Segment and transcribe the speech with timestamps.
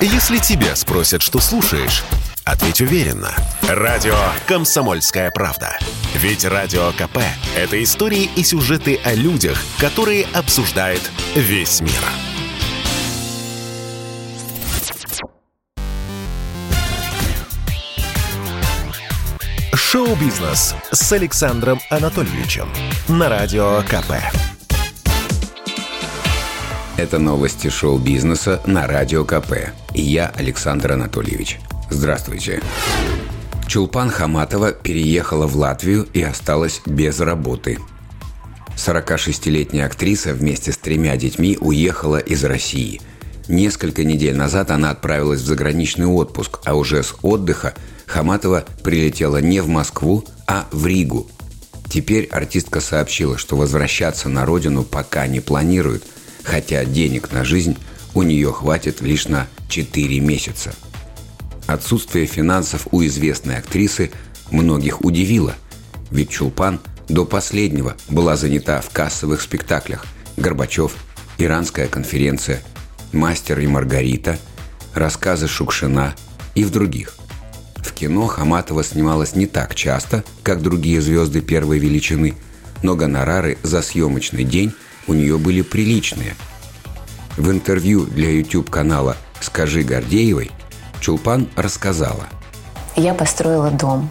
[0.00, 2.04] Если тебя спросят, что слушаешь,
[2.44, 3.34] ответь уверенно.
[3.62, 4.14] Радио
[4.46, 5.78] «Комсомольская правда».
[6.14, 7.18] Ведь Радио КП–
[7.56, 11.00] это истории и сюжеты о людях, которые обсуждает
[11.34, 11.92] весь мир.
[19.72, 22.68] Шоу-бизнес с Александром Анатольевичем
[23.08, 24.55] на Радио КП.
[26.96, 29.52] Это новости шоу-бизнеса на Радио КП.
[29.92, 31.58] И я, Александр Анатольевич.
[31.90, 32.62] Здравствуйте.
[33.66, 37.78] Чулпан Хаматова переехала в Латвию и осталась без работы.
[38.78, 43.02] 46-летняя актриса вместе с тремя детьми уехала из России.
[43.46, 47.74] Несколько недель назад она отправилась в заграничный отпуск, а уже с отдыха
[48.06, 51.30] Хаматова прилетела не в Москву, а в Ригу.
[51.90, 56.04] Теперь артистка сообщила, что возвращаться на родину пока не планирует,
[56.46, 57.76] хотя денег на жизнь
[58.14, 60.74] у нее хватит лишь на 4 месяца–
[61.66, 64.12] Отсутствие финансов у известной актрисы
[64.50, 65.54] многих удивило,
[66.10, 70.94] ведь Чулпан до последнего была занята в кассовых спектаклях «Горбачев»,
[71.38, 72.62] «Иранская конференция»,
[73.12, 74.38] «Мастер и Маргарита»,
[74.94, 76.14] «Рассказы Шукшина»
[76.54, 77.16] и в других.
[77.76, 82.34] В кино Хаматова снималась не так часто, как другие звезды первой величины,
[82.82, 84.72] но гонорары за съемочный день
[85.06, 86.34] у нее были приличные.
[87.36, 90.50] В интервью для YouTube-канала «Скажи Гордеевой»
[91.00, 92.24] Чулпан рассказала.
[92.96, 94.10] Я построила дом.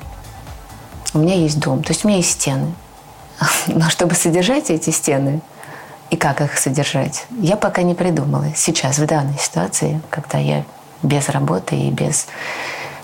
[1.13, 2.73] У меня есть дом, то есть у меня есть стены.
[3.67, 5.41] Но чтобы содержать эти стены
[6.11, 8.47] и как их содержать, я пока не придумала.
[8.55, 10.63] Сейчас, в данной ситуации, когда я
[11.01, 12.27] без работы и без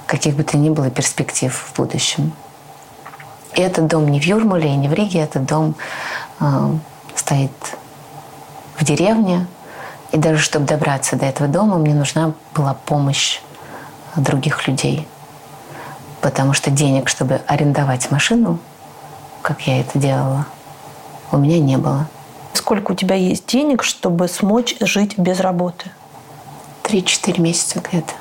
[0.06, 2.34] каких бы то ни было перспектив в будущем.
[3.56, 5.76] И этот дом не в Юрмале и не в Риге, этот дом
[6.40, 6.74] э,
[7.16, 7.52] стоит
[8.82, 9.46] в деревне.
[10.12, 13.40] И даже чтобы добраться до этого дома, мне нужна была помощь
[14.18, 15.08] других людей.
[16.20, 18.60] Потому что денег, чтобы арендовать машину,
[19.42, 20.46] как я это делала,
[21.32, 22.08] у меня не было.
[22.54, 25.90] Сколько у тебя есть денег, чтобы смочь жить без работы?
[26.84, 28.14] Три-четыре месяца где-то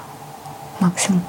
[0.79, 1.23] максимум.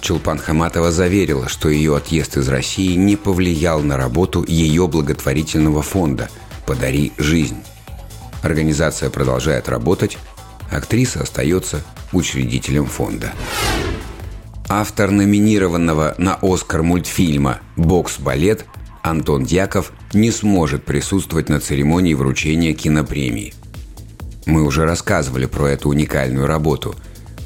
[0.00, 6.28] Чулпан Хаматова заверила, что ее отъезд из России не повлиял на работу ее благотворительного фонда
[6.66, 7.62] «Подари жизнь».
[8.42, 10.18] Организация продолжает работать,
[10.70, 13.32] актриса остается учредителем фонда.
[14.68, 18.64] Автор номинированного на «Оскар» мультфильма «Бокс-балет»
[19.02, 23.54] Антон Дьяков не сможет присутствовать на церемонии вручения кинопремии.
[24.46, 26.94] Мы уже рассказывали про эту уникальную работу.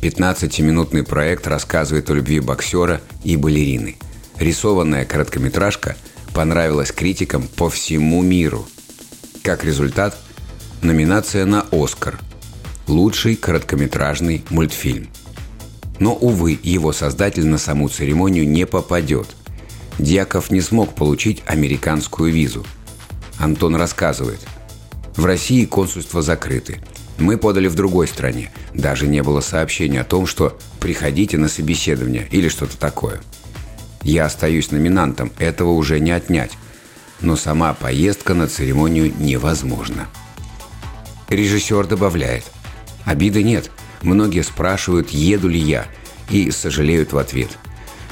[0.03, 3.97] 15-минутный проект рассказывает о любви боксера и балерины.
[4.39, 5.97] Рисованная короткометражка
[6.35, 8.67] понравилась критикам по всему миру.
[9.43, 10.19] Как результат,
[10.85, 12.19] номинация на «Оскар»
[12.87, 15.09] лучший короткометражный мультфильм.
[15.99, 19.29] Но, увы, его создатель на саму церемонию не попадет.
[19.99, 22.67] Дьяков не смог получить американскую визу.
[23.39, 24.41] Антон рассказывает.
[25.17, 26.81] В России консульства закрыты.
[27.17, 28.53] Мы подали в другой стране.
[28.75, 33.21] Даже не было сообщения о том, что приходите на собеседование или что-то такое.
[34.03, 36.53] Я остаюсь номинантом, этого уже не отнять.
[37.21, 40.09] Но сама поездка на церемонию невозможна.
[41.29, 42.45] Режиссер добавляет–
[43.05, 43.71] Обиды нет.
[44.03, 45.87] Многие спрашивают, еду ли я,
[46.31, 47.51] и сожалеют в ответ.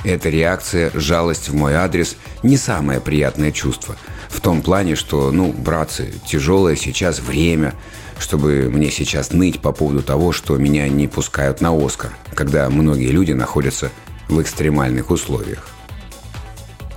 [0.05, 3.97] Эта реакция, жалость в мой адрес– не самое приятное чувство.
[4.29, 7.75] В том плане, что, ну, братцы, тяжелое сейчас время,
[8.19, 13.09] чтобы мне сейчас ныть по поводу того, что меня не пускают на «Оскар», когда многие
[13.09, 13.91] люди находятся
[14.29, 15.69] в экстремальных условиях.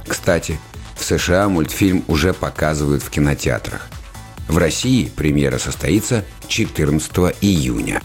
[0.07, 0.59] Кстати,
[0.97, 3.89] в США мультфильм уже показывают в кинотеатрах.
[4.47, 7.11] В России премьера состоится 14
[7.41, 8.01] июня.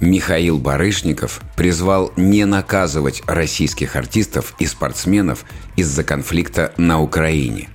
[0.00, 5.44] Михаил Барышников призвал не наказывать российских артистов и спортсменов
[5.76, 7.68] из-за конфликта на Украине.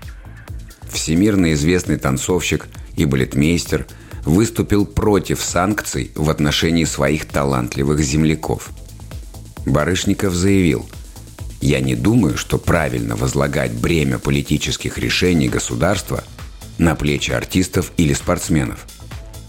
[0.89, 3.87] Всемирно известный танцовщик и балетмейстер
[4.25, 8.69] выступил против санкций в отношении своих талантливых земляков.
[9.65, 10.87] Барышников заявил,
[11.61, 16.23] «Я не думаю, что правильно возлагать бремя политических решений государства–
[16.77, 18.85] на плечи артистов или спортсменов.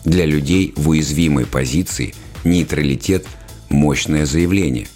[0.05, 3.27] Для людей в уязвимой позиции нейтралитет–
[3.69, 4.87] мощное заявление.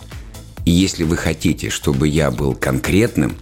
[0.64, 3.36] И если вы хотите, чтобы я был конкретным,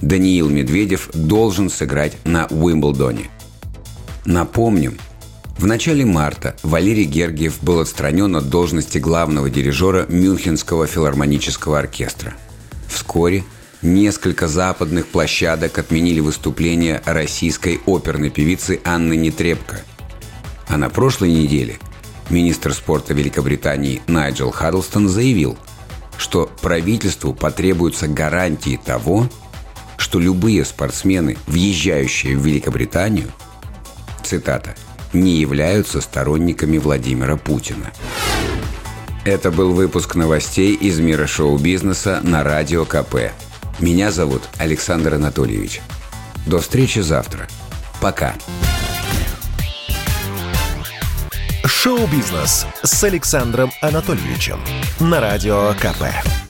[0.00, 3.30] Даниил Медведев должен сыграть на Уимблдоне.
[4.24, 4.98] Напомним,
[5.58, 12.34] в начале марта Валерий Гергиев был отстранен от должности главного дирижера Мюнхенского филармонического оркестра.
[12.88, 13.42] Вскоре–
[13.86, 19.82] Несколько западных площадок отменили выступление российской оперной певицы Анны Нетребко.
[20.66, 21.78] А на прошлой неделе
[22.28, 25.56] Министр спорта Великобритании Найджел Хаддлстон заявил,
[26.18, 29.30] что правительству потребуются гарантии того,
[29.98, 33.28] что любые спортсмены, въезжающие в Великобританию,
[34.24, 34.74] цитата,
[35.12, 37.92] не являются сторонниками Владимира Путина.
[39.24, 43.30] Это был выпуск новостей из мира шоу-бизнеса на Радио КП.
[43.78, 45.82] Меня зовут Александр Анатольевич.
[46.46, 47.46] До встречи завтра.
[48.00, 48.34] Пока.
[51.64, 54.60] Шоу-бизнес с Александром Анатольевичем
[54.98, 56.45] на Радио КП.